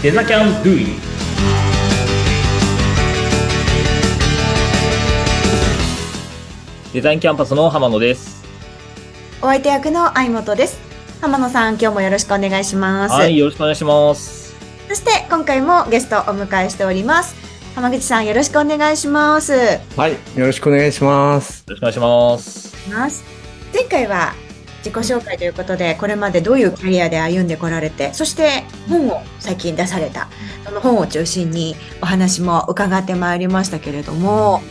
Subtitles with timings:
[0.00, 0.86] デザキャンドゥイ
[6.92, 8.44] デザインキャンパスの浜野です。
[9.42, 10.78] お相手役の相本です。
[11.20, 13.12] 浜野さん、今日もよろしくお願いします。
[13.12, 14.54] はい、よろしくお願いします。
[14.86, 17.34] そして、今回もゲストをお迎えしております。
[17.74, 19.52] 浜口さん、よろしくお願いします。
[19.96, 21.64] はい、よろしくお願いします。
[21.66, 22.88] よろしくお願いします。
[22.88, 23.24] ます
[23.74, 24.32] 前回は
[24.78, 30.28] 自己紹介ということで、これまでどういうキャリアで歩んでこられて、そして本を最近出された、
[30.64, 34.62] その本を中心にお話も伺ってまいりましたけれども、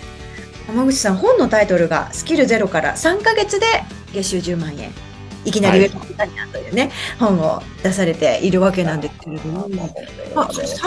[0.68, 3.66] 浜口さん、本のタイトルがスキルゼロから3ヶ月で
[4.14, 4.92] 月収10万円。
[5.46, 9.70] いきなり上の方になというね、本を出されているわけなんですけれども、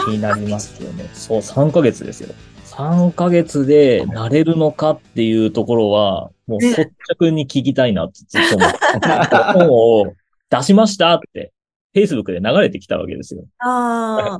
[0.05, 1.09] 気になりますよね。
[1.13, 2.35] そう、3ヶ月ですよ。
[2.71, 6.89] 3ヶ月でなれるのかっていうところは、もう率
[7.19, 8.77] 直に聞きたいなってずっと思って。
[9.59, 10.13] 本を
[10.49, 11.51] 出しましたって、
[11.93, 13.43] Facebook で流れてきたわけですよ。
[13.59, 14.39] ああ、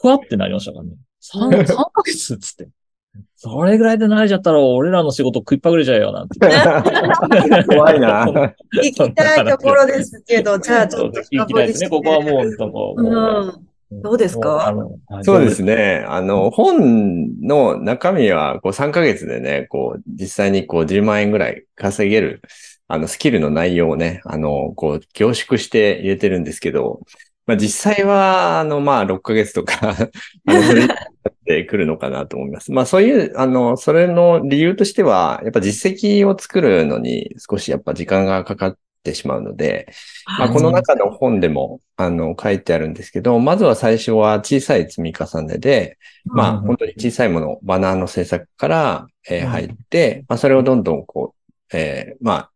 [0.00, 0.92] ふわってなりましたからね。
[1.22, 2.68] 3、3ヶ月っつって。
[3.36, 6.38] それぐらいで慣れちゃったら俺らの仕事食いっぱぐれちゃうよなんて。
[7.68, 8.24] 怖いな。
[8.24, 8.54] 行
[8.94, 11.90] きたいところですけど、じゃあちょっと行きたいですね。
[11.90, 13.06] ここはもう、なんかもう、う
[13.48, 13.68] ん、
[14.02, 14.74] どうですか？
[15.22, 16.04] そうですね。
[16.08, 22.42] あの、本の中身は、こう、3ヶ月でね、こう、実際にこう、10万円ぐらい稼げる、
[22.88, 27.00] あの、スキルの内容をね、あの、こう、凝縮して入れてるんですけど、
[27.46, 29.90] まあ、実際は、あの、まあ、6ヶ月とか、
[30.46, 32.72] あの、ってくるのかなと思います。
[32.72, 39.92] まあ、そういう、あの、それの理由としては、やっぱ実績を作るのに少しやっぱ時間がかかってしまうので、
[40.38, 51.34] まあ、この中の本でも、あの、書いてあるんですけど、まずは最初は小さい積み重ねで、まあ、本当に小さいもの、バナーの制作から、えー入って、まあ、それをどんどんこ
[51.72, 52.50] う、えーまあ、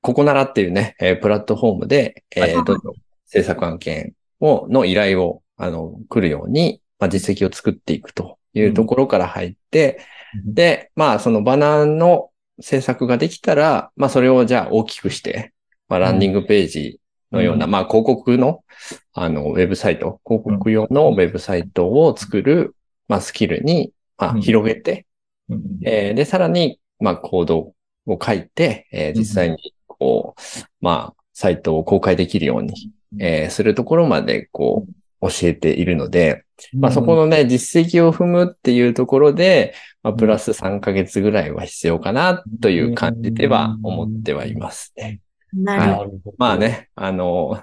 [0.00, 2.52] ここならっていうね、えープラットフォームで、えーはい。
[2.52, 2.78] どんどん
[3.26, 10.00] 制作案件を、の依頼を、あの、来るように、まあ、実績を作っていくというところから入って、
[10.46, 10.54] うん。
[10.54, 12.30] で、まあ、そのバナーの
[12.60, 15.52] 制作ができたら、まあ、それをじゃあ大きくして、
[15.88, 17.00] まあ、ランディングページ
[17.32, 18.64] のような、うまあ、広告の、
[19.12, 22.74] あの、ウェブサイト、広告用のウェブサイトを作る、
[23.08, 24.40] まあ、スキルに、まあ、うん。
[24.40, 25.06] 広げて、
[25.48, 25.62] うん。
[25.84, 27.74] えーで、さらに、まあ、コード
[28.06, 30.40] を書いて、えー実際に、こう、
[30.80, 34.92] まあ、サイトを公開できるように、えーするところまで、こう、
[35.30, 45.20] 教えているので、まあ、そこのね、実績を踏むっていうところで、まあ、プラス3ヶ月ぐらいは必要かな、という感じでは思ってはいますね。
[45.52, 46.34] なるほど。
[46.36, 46.58] まあ。
[46.58, 47.62] ね、あの、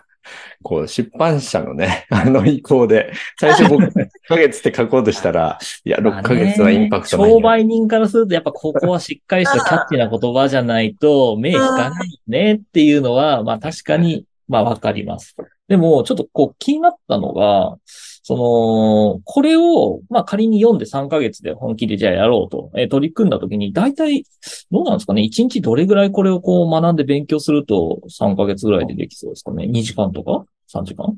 [0.64, 15.36] こう、出版社のね、 あの意向で、最初僕、1ヶ月って書こうとしたら、いや、6ヶ月はインパクトないよ商売人からすると、やっぱここはしっかりしたキャッチな言葉じゃないと、目引かないねっていうのは、まあ確かに、まあわかります。
[15.72, 24.26] でも、ちょっとこう気になったのが、その、これを、まあ仮に読んで3ヶ月で本気でじゃあやろうと、えー取り組んだ時に、大体、
[24.70, 31.16] どうなんですかね ?1 日どれぐらいこれをこう学んで勉強すると3ヶ月ぐらいでできそうですかね ?2 時間とか ?3 時間？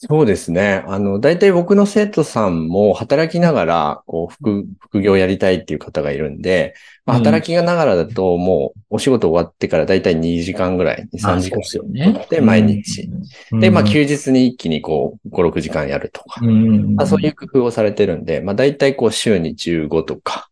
[0.00, 0.84] そうですね。
[0.86, 12.26] あの、大体僕の生徒さんも働きながら、こう、副、副業やりたいっていう方がいるんで、まあ、うん働きながらだと、もう、お仕事終わってから大体2時間ぐらい、2、3時間ですよね。
[12.30, 13.10] で毎日
[13.50, 13.60] うん。
[13.60, 20.48] で、まあ、うん休日に一気にこう、5、6時間やるとか、うんまあ、そういう工夫をされてるんで、まあ、大体こう、週に15とか、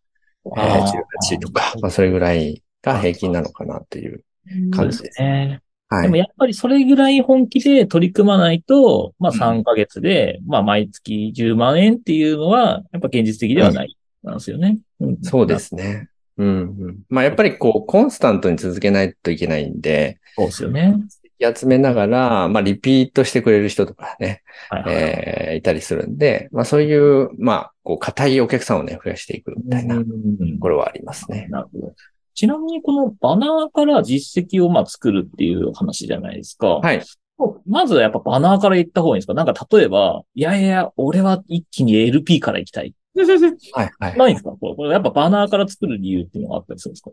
[0.56, 4.24] えーあー18とか、まあ、それぐらいが平均なのかなという
[4.72, 5.22] 感じです。
[5.22, 5.60] ね。
[5.88, 6.02] はい。
[6.02, 14.78] でもやっぱりそれぐらい本気で取り組まないと、まあうん3ヶ月で、まあ毎月10万円っていうのは、やっぱ現実的ではない、なんですよね。
[15.02, 15.58] んそうで。
[15.58, 16.08] すね。
[16.38, 16.98] うん、うん。
[17.08, 20.96] まあ、やっぱりこう、コンスタントに続けないといけないんで、そうですよね。
[21.54, 24.94] 集めながら、まあ、リピートしてくれる人とかね、はいはい。
[24.94, 31.46] えーいたりするんで、まあ、そういう、まあ、こう、固いお客さんをね、増やしていくみたいなとうんころはありますね。
[31.48, 31.94] なるほど。
[32.36, 36.76] ちなみにこのバナーから実績をまあ作るっていう話じゃないですか。
[36.76, 37.02] はい。
[37.66, 39.34] まずはやっぱバナーから言った方がいいんですか？
[39.34, 42.94] なんか例えば、いやいや、俺は一気に LP から行きたい。
[43.72, 44.16] はい、はい。
[44.16, 44.50] ないんですか？
[44.50, 47.10] これこれやっぱバナーから作る理由っていうのがあったりするんですか？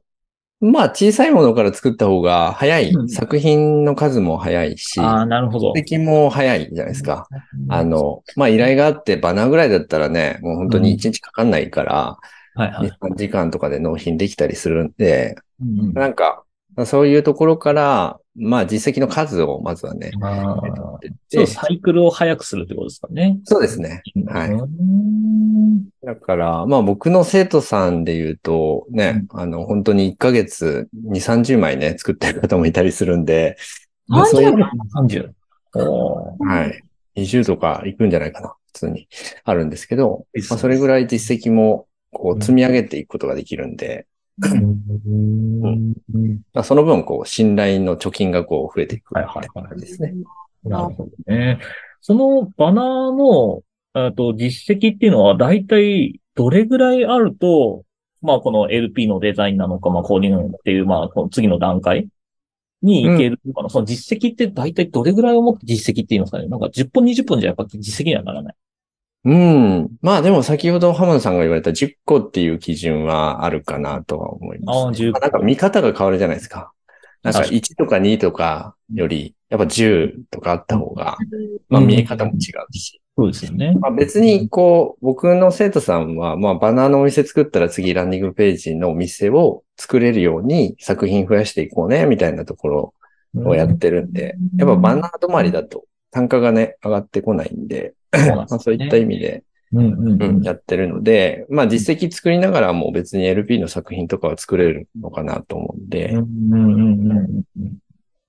[0.60, 2.92] まあ、小さいものから作った方が早い。
[2.92, 5.74] うん作品の数も早いし、ああ、なるほど。
[5.76, 7.28] 実績も早いじゃないですか。
[7.68, 12.18] あの、まあ、依頼があってバナーぐらいだったらね、もう本当に1日かかんないから、
[12.56, 12.90] はいはい。
[12.90, 16.44] 2、3時間とかで納品できたりするんで、うんうんなんか、
[16.86, 20.12] そういうところから、まあ実績の数をまずはね、
[21.30, 23.40] そう、サイクルを早くするってことですかね。
[23.44, 24.02] そうですね。
[24.28, 24.50] はい。
[24.50, 25.14] うん
[26.04, 33.56] だから、まあ僕の生徒さんで言うと、ね、あの、本当に1ヶ月2、30枚ね、作ってる方もいたりするんで、
[34.08, 34.56] まあそういう、
[34.96, 35.32] 30。
[35.76, 36.84] おーはい。
[37.16, 38.56] 20とか行くんじゃないかな。
[38.74, 39.08] 普通に
[39.44, 41.86] あるんですけど、まあ、それぐらい実績も
[42.24, 44.08] こう積み上げていくことができるんで、
[44.42, 45.94] うん
[46.54, 50.14] まあ、その分、こう、信頼の貯金がこう増えていくはいはいはい感じですね。
[50.64, 51.60] なるほどね。
[52.00, 57.84] そのバナーの、と、実績っていうのは大体どれぐらいあると、
[58.22, 62.08] まあこの LP のデザインなのか、まあコーディングっていう、まあこの次の段階
[62.82, 68.56] に行けるのかな、その実績って大体どれぐらいをもって実績って言いますかねなんか10本20本じゃやっぱ実績にはならない。
[69.26, 69.90] うん。
[70.02, 76.74] まあでも先ほど浜田さんが言われた10個っていう基準はあるかなとは思います、ああ10まあなんか見方が変わるじゃないですか。
[77.24, 81.18] なんか確か1とか2とかより、やっぱ10とかあった方が、
[81.70, 82.40] まあ見え方も違う
[82.78, 83.00] し。
[83.16, 83.78] そうですよね。
[83.80, 92.94] まあ別にこう、僕の生徒さんは、まあバナーのお店作ったら次ランディングページのお店を作れるように作品増やしていこうね、みたいなところ
[93.36, 97.94] をやってるんで、やっぱバナー止まりだと単価がね、上がってこないんで、
[98.60, 99.44] そういった意味で。
[100.44, 106.14] やってるので、まあ実績作りながらも別に LP の作品とかは作れるのかなと思うんで、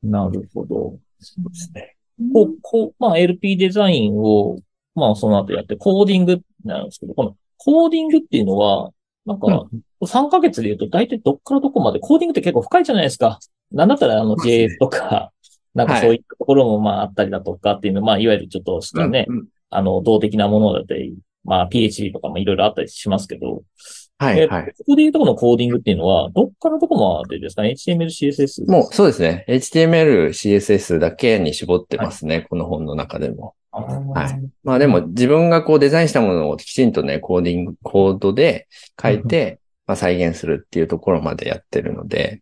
[0.02, 0.96] なるほど。
[1.18, 1.96] そうですね。
[2.32, 4.58] こう、こう、まあ LP デザインを、
[4.94, 8.90] まあその後やって、コーディングなんですけど、このコーディングっていうのは、
[9.26, 9.66] なんか、
[10.02, 13.38] 3ヶ月で言うと大体どっからどこまで、コーディングって結構深いじゃないですか。
[13.70, 15.32] なんだったらあの JS とか、
[15.74, 23.64] なんかそういったところもまああったりだとかっていうの、まあいわゆるちょっとしたね、うんうんあの、動的なものだったり、まあ PhD とかもいろいろあったりしますけど、
[24.20, 24.74] えはいはい。
[24.78, 28.70] ここで言うとこのコーディングっていうのは、どっからどこまでですかね ?HTML、CSS?
[28.70, 29.44] もうそうですね。
[29.48, 32.46] HTML、CSS だけに絞ってますね。
[32.48, 33.54] この本の中でも。
[33.72, 38.68] はいまあでも自分がこうデザインしたものをきちんとね、コーディング、コードで
[39.02, 42.40] 書いて、まあ再現するっていうところまでやってるので、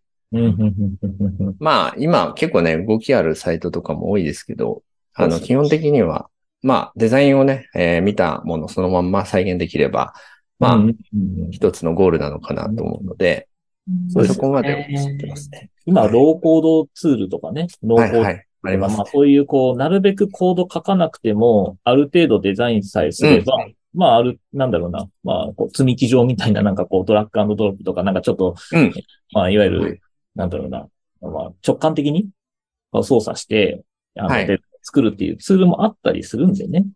[1.58, 4.82] まあ今結構ね、動きあるサイトとかも多いですけど、
[5.14, 6.28] あの基本的には、
[6.62, 9.10] まあデザインをね、えー見たものそのまん。
[9.10, 10.14] ま再現できれば、
[10.58, 10.78] まあ
[11.50, 13.48] 一つのゴールなのかなと思うので、
[14.08, 15.70] そこまで知ってますね。
[15.86, 18.42] 今、ローコードツールとかね、ローコード。
[18.64, 24.70] ありますまあ、そういう、こう、なるべくコード書かなくても、ある程度デザインさえすれば、まあ、ある、なん。
[24.70, 26.74] だろうな、まあ、積み木状みたいな、なん。
[26.76, 28.14] かこう、ドラッグドロップとか、なん。
[28.14, 28.92] かちょっと、うん。
[29.32, 30.00] まあ、いわゆる、
[30.34, 30.88] なんだろうな、
[31.20, 32.28] まあ、直感的に
[32.90, 33.82] まあ操作して、
[34.16, 34.46] あの、はい。
[34.46, 36.86] で作るっていうツールもあったりするんでね。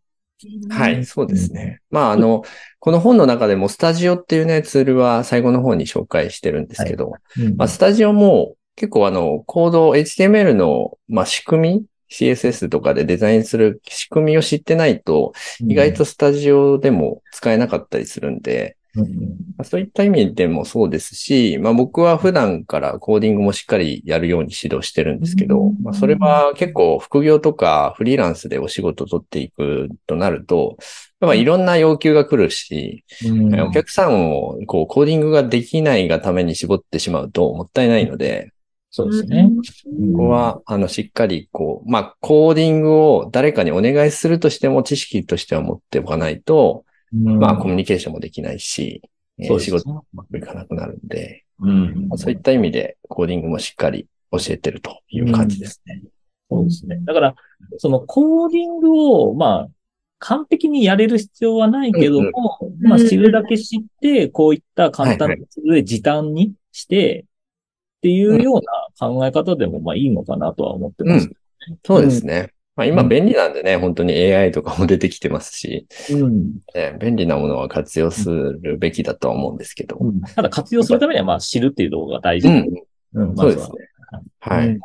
[0.68, 1.80] はい、そうですね。
[1.90, 2.42] まあ、あの、
[2.78, 19.64] この本の中でもスタジオっていうね、ツールは最後の方に紹介してるんですけど、うんまあ、スタジオも結構あの、コード、HTML の、まあ、仕組み CSS とかでデザインする仕組みを知ってないと、意外と、スタジオでも使えなかったりするんで、うん。
[19.64, 30.76] そういった意味でもそうですし、まあ僕は普段からコーディングもしっかりやるように指導してるんですけど、まあそれは結構副業とかフリーランスでお仕事を取っていくとなると、
[31.20, 33.60] まあいろんな要求が来るし、うん。
[33.60, 38.52] お客さんをこうコーディングができないがために絞ってしまうともったいないので、
[38.90, 39.50] そうですね。
[40.12, 49.02] ここはあのしっかりこう、まあコーディングを誰かにお願いするとしても知識としては持っておかないと、まあコミュニケーションもできないし、
[49.38, 56.02] えーそうですね仕事もうまくいかなくなるんで、うんまあそういった意味でコーディングもしっかり教えてるという感じですね。
[56.50, 56.98] そうですね。
[57.04, 57.34] だから、
[57.78, 59.68] そのコーディングを、まあ、
[60.18, 67.24] 完璧にやれる必要はないけども、うんまあ、知るだけ知って、こういった簡単はなツールで時短にして、
[67.98, 71.30] っていうような考え方でも、まあいいのかなとは思ってます。
[71.84, 72.52] そうですね。
[72.76, 76.58] まあ今うん便利なんでね、本当に AI とかも出てきてますし、うん。
[76.74, 79.96] ね便利なものは活用するべきだとは思うんですけど。
[79.98, 82.48] うんただ活用するためには、まあ知るっていう動画が大事。
[82.48, 82.68] うん、
[83.14, 84.28] うんまずはそうですね。
[84.40, 84.68] はい。
[84.68, 84.78] うん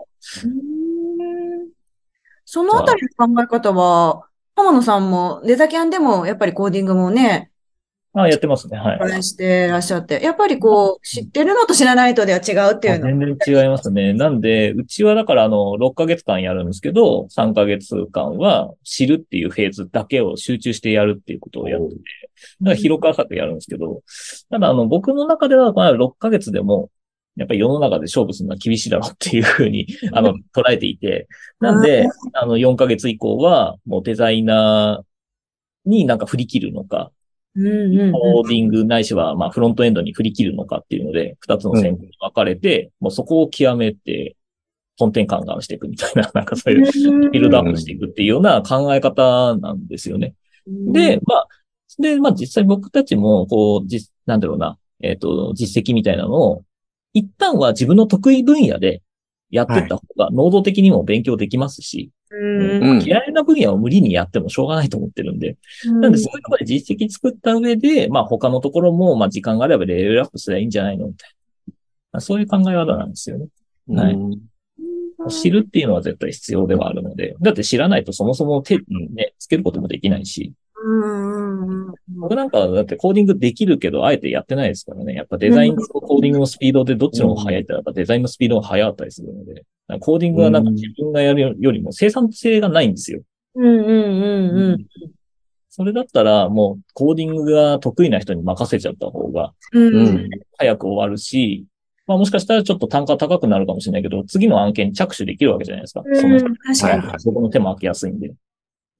[2.53, 7.50] そのあたりの考え方は、浜野さんもデザキャンでもやっぱりコーディングもね、
[8.13, 8.77] あやってますね。
[8.77, 8.99] はい。
[8.99, 13.05] トライしてらっしゃって、やっぱりこう、知ってるのと知らないとでは違うっていうの。
[13.05, 14.13] 全然違いますね。
[14.13, 22.01] なんで、うちはだからあの、6ヶ月間やるんですけど、3ヶ月間は知るっていうフェーズだけを集中してやるっていうことをやってて、
[22.61, 24.01] だから広く浅くやるんですけど、
[24.49, 26.89] ただあの、僕の中ではまあ6ヶ月でも、
[27.37, 31.27] やっぱり世の中で勝負するのは厳しいだろうっていうふうに、 あの、捉えていて、
[31.61, 37.11] なんで、あの、4ヶ月以降は、もうデザイナーになんか振り切るのか、
[37.55, 38.11] うんうんうん。
[38.11, 44.35] コーディングないしは、まあ、フロントエンドに振り切るのかっていうので、二つの戦法に分かれて、もうそこを極めて、
[44.97, 50.33] 本転換換していくみたいな、なんかそういう、ビルドアップしていくっていうような考え方なんですよね。
[50.67, 51.47] で、まあ、
[51.99, 56.63] で、まあ実際僕たちも、こう、実、なんだろうな、えっ、と、実績みたいなのを、
[57.13, 59.01] 一旦は自分の得意分野で
[59.49, 65.57] やってった方が、能動的にも勉強できますし、うんうん嫌いな分野を無理にやってもしょうがないと思ってるんで。
[65.85, 71.73] なんで、そういうところで実績作った上で、まあ他のところも、まあ時間があればレベルアップすればいいんじゃないのみたいな。
[72.13, 73.47] まあそういう考え方なんですよね。
[73.89, 74.41] はいうん
[75.29, 77.35] 知るっていうのは絶対必要ではあるので。
[77.41, 78.79] だって知らないとそもそも手、
[79.11, 80.53] ね、つけることもできないし。
[80.83, 85.13] うんうんうん僕なんかだってコーディングできるけど、あえてやってないですからね。
[85.13, 89.63] やっぱデザインとコーディングのスピードでどっちの方が速いってやっぱデザインのスピードが速かったりするので。
[89.99, 93.21] コーディングはなんか自分がやるよりも生産性がないんですよ。
[93.55, 93.89] うんうんう
[94.53, 94.85] んうん
[95.73, 101.65] それだったらもうコーディングが得意な人に任せちゃった方がうんうん早く終わるし、
[102.07, 106.03] まあもしかしたらちょっと単価高くなるかもしれないけど、次の案件に着手できるわけじゃないですか。
[106.13, 106.99] その人うん確かに。
[106.99, 108.33] はいはいそこの手も開けやすいんで。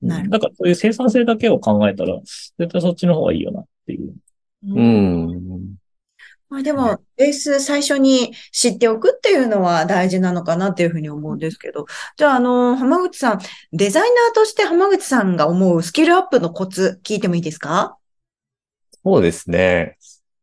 [0.02, 4.14] なるだからそういう生産性だけを考えたら、絶対そっちの方がいいよなっていう。
[4.64, 5.76] うん。
[6.52, 11.86] まあでも、ベース最初に知っておくっていうのは大事なのかなっていうふうに思うんですけど。
[12.18, 13.40] じゃあ、あの、浜口さん、
[13.72, 17.98] デザイナーとして浜口さんが思うスキルアップのコツ聞いてもいいですか？
[19.02, 19.98] そうですね。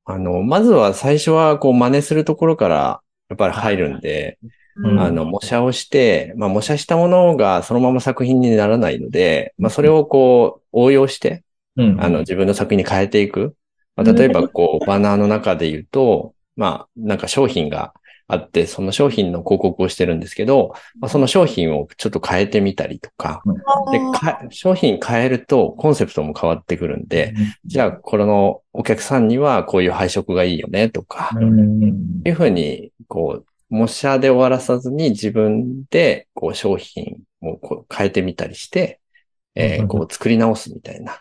[0.07, 4.39] あの、まずは最初はこう真似するところからやっぱり入るんで、
[4.77, 11.45] うんあの、模写をして、まあ模写したものがそのまま作品にならないので、まあそれをこう応用して、
[11.77, 12.03] うん。
[12.03, 13.55] あの、自分の作品に変えていく。
[13.99, 17.93] まあ、例えば、こう、バナーの中で言うと、まあ、なんか商品が
[18.29, 23.43] あって、その商品の広告をしてるんですけど、まあ、その商品をちょっと変えてみたりとか、
[23.91, 39.01] で、か商品変えるとコンセプトも変わってくるんで、じゃあ、このお客さんにはこういう配色がいいよねとか、うん、いうふうに、こう、模写で終わらさずに自分で、こう、商品をこう変えてみたりして、
[39.55, 41.19] えーこう、作り直すみたいな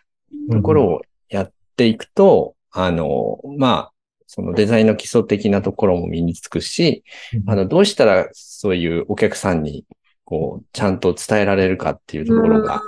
[0.52, 3.92] ところをやっていくと、あの、まあ、
[4.28, 7.04] そのデザインの基礎的なところも身につくし、
[7.46, 9.86] あの、どうしたらそういうお客さんに、
[10.26, 12.82] こう、ちゃんと伝えられるかっていうところが、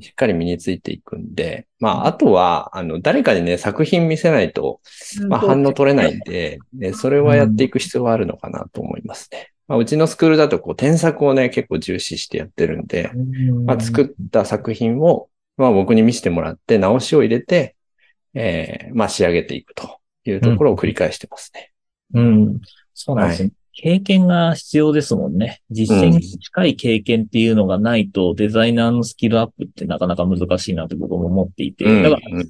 [0.00, 4.80] しっかり身についていくんで、まあ、あとは、あの、誰かにね、作品見せないと、
[5.28, 9.50] まあ、反応取れないんで、ね、それはやっていく必要はあるのかなと思いますね。
[9.68, 13.10] まあ、うちのスクールだと、こう、添削をね、結構重視してやってるんで、
[13.66, 15.28] まあ、作った作品を、
[15.58, 17.75] まあ、僕に見せてもらって、直しを入れて、
[18.36, 21.72] えー、まあ、仕上げていくというところを繰り返してますね。
[22.14, 22.60] うん。
[22.92, 23.52] そうなんですね。
[23.72, 25.62] 経験が必要ですもんね。
[25.70, 31.84] 実践に近い経験っていうのがないと、デザイナーのスキルアップってなかなか難しいなって僕も思っていて。
[31.84, 32.48] うんだから、うん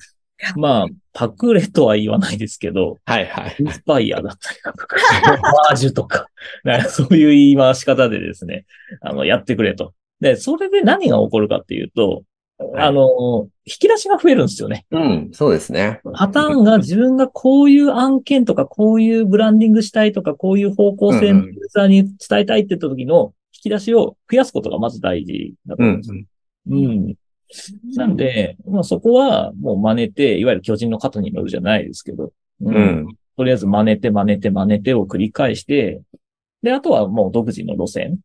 [0.57, 3.57] まあ、パクレとは言わないですけど、はいはい。
[3.59, 4.97] インスパイアだったりだとか、
[5.41, 6.29] マージュとか、
[6.65, 8.67] かそういう言い回し方でですね、
[9.01, 9.95] あの、やってくれと。
[10.21, 12.25] で、それで何が起こるかっていうと、い
[12.59, 14.87] あの、引き出しが増えるんですよね。
[14.91, 16.01] うん、そうですね。
[16.15, 27.15] パターンが自分がこういう案件とか、こういうブランディングしたいとか、こういう方向性うんうんのユーザーに伝えたいって言った時の引き出しを増やすことがまず大事だとうん思うんで
[27.55, 27.75] す。。
[27.75, 27.97] うん。
[27.97, 33.07] なんで、まあそこはもう真似て、いわゆる巨人の肩に乗るじゃないですけど、ううん。
[33.37, 36.01] とりあえず真似て真似て真似てを繰り返して、
[36.63, 38.19] で、あとはもう独自の路線。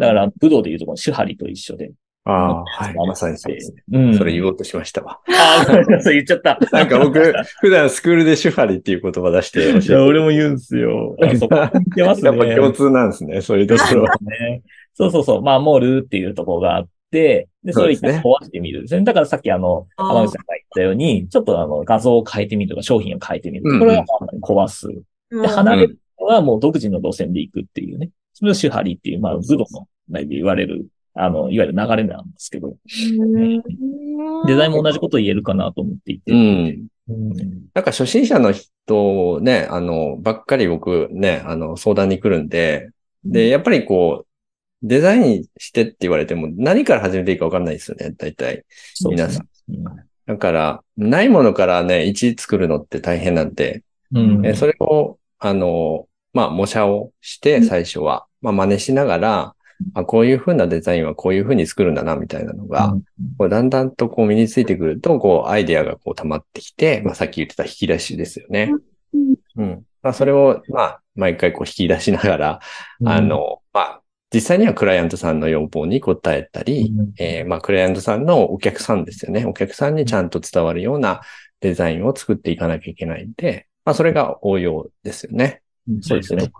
[0.00, 1.92] だから、武道でいうとこの手張りと一緒で。
[2.26, 2.94] ああ、はい。
[2.94, 3.82] まさにそうですね。
[3.92, 4.16] うん。
[4.16, 5.20] それ言おうとしましたわ。
[5.28, 6.58] ああ、ごめんなさい、言っちゃった。
[6.72, 11.16] なんか僕、普段スクールでシュファリっていう言葉出していてや、俺も言うんすよ。
[11.22, 12.30] あそこ似てますね。
[12.30, 14.16] やっぱ共通なんですね、そういうところは。
[14.22, 14.62] ね。
[14.94, 15.42] そうそうそう。
[15.42, 19.04] まあ、モールっていうところがあって、で、それを一回壊してみるですね。
[19.04, 23.78] だからさっきあの、浜口さんが言ったように、ちょっとあの、画像を変えてみるとか、商品を変えてみる。
[23.78, 24.04] これは
[24.42, 24.88] 壊す。
[24.88, 28.10] うんで、離れるのはもう独自の路線で行くっていうね。
[28.34, 32.76] それを手張りっていう、まあ、武道の内で言われる、あの、いわゆる流れなんですけど、
[34.46, 36.32] デザインも同じこと言えるかなと思っていて。
[36.32, 36.38] うん。
[37.08, 37.44] うん
[37.74, 42.90] なんか初心者の人をね、あの、ばっかり僕ね、あの、相談に来るんで、
[43.24, 44.26] で、やっぱりこう、
[44.82, 48.64] デザインしてって言われても何から始めていいかわかんないですよね、大体。
[48.94, 49.78] そうですね。
[50.26, 54.46] だから、ないものからね、1作るのって大変なんで、うん。
[54.46, 59.53] えそれを、あの、まあ、模写をして、最初は、まあ、真似しながら、
[59.94, 63.02] あこういう風なデザインはこういう風に作るんだな、みたいなのが、うん
[63.38, 68.72] こうだんだんとこう身についてくると、こう、アイデアがこう溜まってきて、まあ、さっき言ってた引き出しですよね。
[69.56, 69.84] うん。
[70.02, 72.60] まあ、それを、まあ、毎回こう引き出しながら、
[73.04, 74.00] あ、の、まあ、
[74.32, 79.46] 実際にはクライアントさんの要望に応えたり、うんえーまあ、クライアントさんのお客さんですよね。
[79.46, 81.20] お客さんにちゃんと伝わるような
[81.60, 85.62] デザインを作っていかなきゃいけないんで、まあ、それが応用ですよね。
[85.88, 86.50] うんそうですね。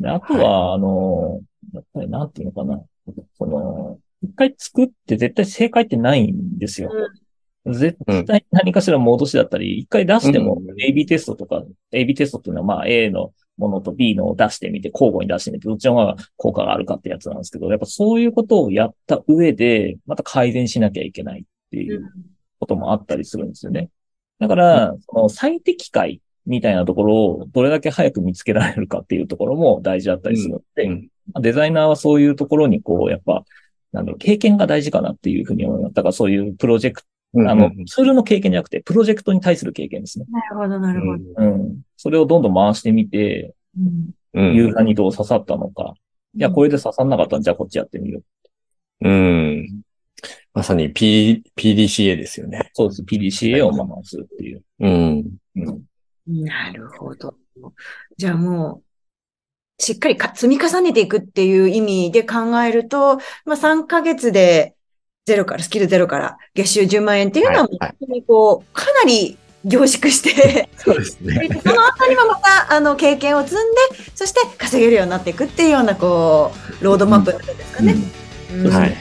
[0.00, 1.40] であとは、あの、
[1.72, 2.82] やっぱりなんていうのかな。
[3.36, 6.90] その、一回作って絶対正解ってないんですよ。
[7.66, 22.10] 絶対何かしら戻しだったり、一回出してもうん AB テストとか、AB テストっていうのはまあ A のものと B のを出してみて、交互に出してみて、どっちの方が効果があるかってやつなんですけど、やっぱそういうことをやった上で、また改善しなきゃいけないっていう
[22.60, 23.90] こともあったりするんですよね。
[24.38, 31.08] だから、その最適解みたいなところをどれだけ早く見つけられるかっていうところも大事だったりするので、うん
[31.40, 33.44] デザイナーはそういうところにこう、やっぱ、
[33.92, 35.94] なんだろう、経験が大事かなっていうふうに思います。
[35.94, 37.08] だからそういうプロジェクト、
[37.48, 40.26] あの、ツールの経験じゃなくて、プロジェクトに対する経験ですね。
[40.30, 41.22] なるほど、なるほど。
[41.36, 41.80] うん。
[41.96, 45.94] それをどんどん回してみて、うんうんユーザーにどう刺さったのか。
[46.34, 48.20] いや、これで刺さんなかったら、じゃあこっちやってみよ
[49.00, 49.08] う。
[49.08, 49.82] うん。
[50.52, 52.70] まさに P、PDCA ですよね。
[52.74, 53.02] そうです。
[53.02, 54.62] PDCA を回すっていう。
[54.80, 55.24] うん。
[55.56, 56.44] うん。
[56.44, 57.34] なるほど。
[58.16, 58.82] じゃあもう、
[59.78, 64.74] しっかりか積み重ねていくっていう意味で考えると、まあ3ヶ月で
[65.28, 71.48] ゼロから、スキルゼロから月収10万円っていうのは、本当にこう、かなり凝縮して、 そうですね。
[71.62, 77.94] その後にもまた、あの、経験を積んで、そして稼げるようになっていくっていうような、こう、ロードマップなんですかね。
[78.52, 78.96] うんはい。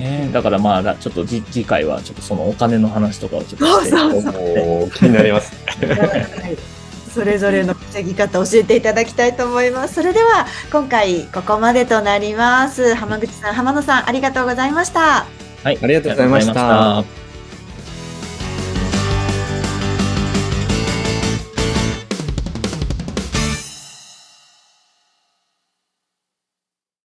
[0.00, 3.90] えーだからまあ、らちょっとじ次回はちょっとそのお金の話とかをちょっとして。
[3.90, 5.52] そうそうおー気になります。
[7.18, 9.94] それぞれの稼ぎ方教えていただきたいと思います。
[9.94, 12.94] それでは今回ここまでとなります。
[12.94, 15.26] 浜口さん、浜野さんありがとうございました。
[15.64, 15.78] はい。
[15.82, 17.27] ありがとうございましたありがとうございました